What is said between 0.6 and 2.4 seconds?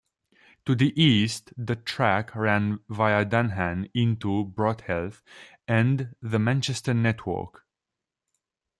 To the east, the track